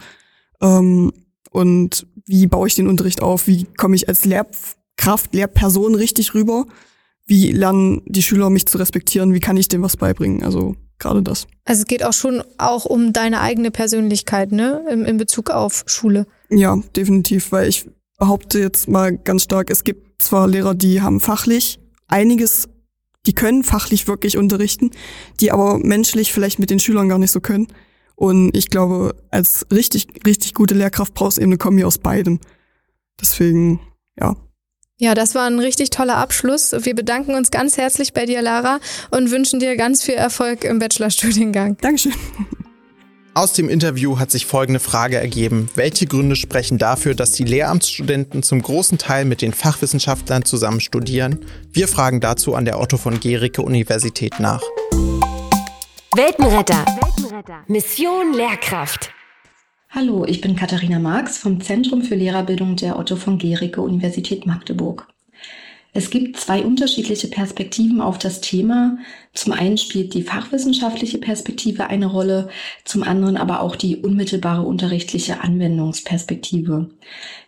[0.62, 1.12] Ähm,
[1.52, 6.66] und wie baue ich den Unterricht auf, wie komme ich als Lehrkraft, Lehrperson richtig rüber,
[7.26, 11.24] wie lernen die Schüler mich zu respektieren, wie kann ich dem was beibringen, also gerade
[11.24, 11.48] das.
[11.66, 15.84] Also es geht auch schon auch um deine eigene Persönlichkeit, ne, in, in Bezug auf
[15.86, 16.26] Schule.
[16.50, 21.20] Ja, definitiv, weil ich behaupte jetzt mal ganz stark, es gibt zwar Lehrer, die haben
[21.20, 22.70] fachlich einiges,
[23.26, 24.92] die können fachlich wirklich unterrichten,
[25.40, 27.68] die aber menschlich vielleicht mit den Schülern gar nicht so können.
[28.16, 32.40] Und ich glaube, als richtig, richtig gute Lehrkraft brauchst du eben eine Kombi aus beidem.
[33.20, 33.80] Deswegen,
[34.20, 34.36] ja.
[35.04, 36.72] Ja, das war ein richtig toller Abschluss.
[36.72, 38.80] Wir bedanken uns ganz herzlich bei dir, Lara,
[39.12, 41.76] und wünschen dir ganz viel Erfolg im Bachelorstudiengang.
[41.82, 42.14] Dankeschön.
[43.34, 45.68] Aus dem Interview hat sich folgende Frage ergeben.
[45.76, 51.46] Welche Gründe sprechen dafür, dass die Lehramtsstudenten zum großen Teil mit den Fachwissenschaftlern zusammen studieren?
[51.74, 54.62] Wir fragen dazu an der Otto von Gericke Universität nach.
[56.16, 56.86] Weltenretter.
[57.02, 57.66] Weltenretter.
[57.68, 59.12] Mission Lehrkraft.
[59.96, 65.08] Hallo, ich bin Katharina Marx vom Zentrum für Lehrerbildung der Otto von Gericke Universität Magdeburg.
[65.94, 68.98] Es gibt zwei unterschiedliche Perspektiven auf das Thema.
[69.36, 72.50] Zum einen spielt die fachwissenschaftliche Perspektive eine Rolle,
[72.86, 76.90] zum anderen aber auch die unmittelbare unterrichtliche Anwendungsperspektive.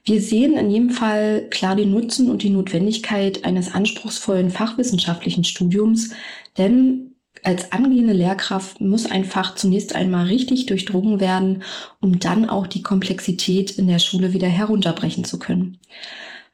[0.03, 6.11] Wir sehen in jedem Fall klar den Nutzen und die Notwendigkeit eines anspruchsvollen fachwissenschaftlichen Studiums,
[6.59, 7.14] denn
[7.45, 11.63] als angehende Lehrkraft muss ein Fach zunächst einmal richtig durchdrungen werden,
[12.01, 15.79] um dann auch die Komplexität in der Schule wieder herunterbrechen zu können.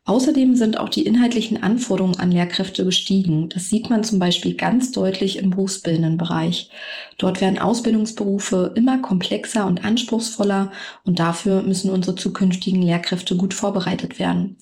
[0.04, 3.50] Außerdem sind auch die inhaltlichen Anforderungen an Lehrkräfte gestiegen.
[3.50, 6.72] Das sieht man zum Beispiel ganz deutlich im berufsbildenden Bereich.
[7.20, 10.72] Dort werden Ausbildungsberufe immer komplexer und anspruchsvoller
[11.06, 14.58] und dafür müssen unsere zukünftigen Lehrkräfte gut vorbereitet werden.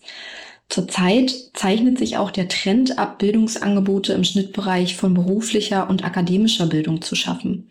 [0.69, 7.01] Zurzeit zeichnet sich auch der Trend ab, Bildungsangebote im Schnittbereich von beruflicher und akademischer Bildung
[7.01, 7.69] zu schaffen.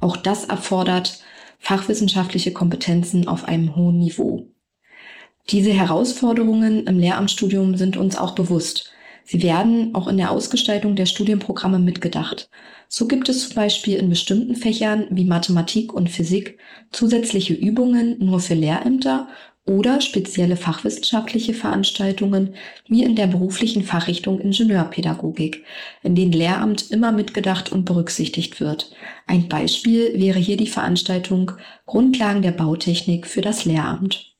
[0.00, 1.20] Auch das erfordert
[1.58, 4.46] fachwissenschaftliche Kompetenzen auf einem hohen Niveau.
[5.48, 8.90] Diese Herausforderungen im Lehramtsstudium sind uns auch bewusst.
[9.24, 12.50] Sie werden auch in der Ausgestaltung der Studienprogramme mitgedacht.
[12.88, 16.58] So gibt es zum Beispiel in bestimmten Fächern wie Mathematik und Physik
[16.92, 19.28] zusätzliche Übungen nur für Lehrämter
[19.66, 22.54] oder spezielle fachwissenschaftliche Veranstaltungen
[22.86, 25.64] wie in der beruflichen Fachrichtung Ingenieurpädagogik,
[26.02, 28.92] in denen Lehramt immer mitgedacht und berücksichtigt wird.
[29.26, 31.52] Ein Beispiel wäre hier die Veranstaltung
[31.86, 34.34] Grundlagen der Bautechnik für das Lehramt.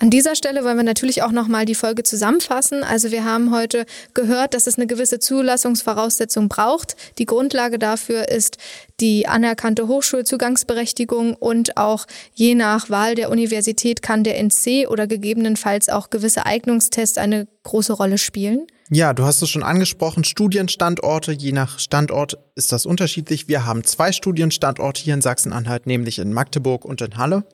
[0.00, 2.84] An dieser Stelle wollen wir natürlich auch nochmal die Folge zusammenfassen.
[2.84, 3.84] Also wir haben heute
[4.14, 6.94] gehört, dass es eine gewisse Zulassungsvoraussetzung braucht.
[7.18, 8.58] Die Grundlage dafür ist
[9.00, 15.88] die anerkannte Hochschulzugangsberechtigung und auch je nach Wahl der Universität kann der NC oder gegebenenfalls
[15.88, 18.68] auch gewisse Eignungstests eine große Rolle spielen.
[18.90, 23.48] Ja, du hast es schon angesprochen, Studienstandorte, je nach Standort ist das unterschiedlich.
[23.48, 27.44] Wir haben zwei Studienstandorte hier in Sachsen-Anhalt, nämlich in Magdeburg und in Halle.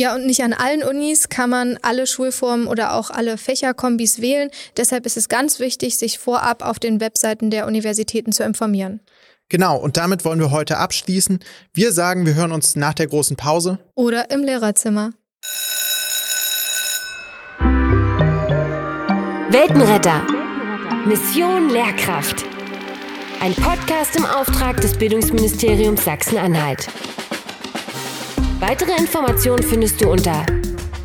[0.00, 4.48] Ja, und nicht an allen Unis kann man alle Schulformen oder auch alle Fächerkombis wählen.
[4.78, 9.00] Deshalb ist es ganz wichtig, sich vorab auf den Webseiten der Universitäten zu informieren.
[9.50, 11.40] Genau, und damit wollen wir heute abschließen.
[11.74, 13.78] Wir sagen, wir hören uns nach der großen Pause.
[13.94, 15.10] Oder im Lehrerzimmer.
[19.50, 20.26] Weltenretter.
[21.04, 22.46] Mission Lehrkraft.
[23.42, 26.88] Ein Podcast im Auftrag des Bildungsministeriums Sachsen-Anhalt.
[28.60, 30.44] Weitere Informationen findest du unter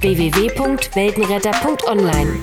[0.01, 2.41] www.weltenretter.online.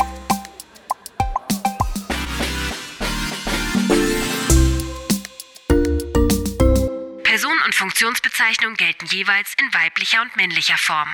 [7.23, 11.11] Person und Funktionsbezeichnung gelten jeweils in weiblicher und männlicher Form.